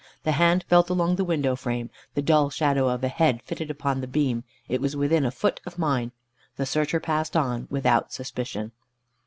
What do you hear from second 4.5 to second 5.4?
It was within a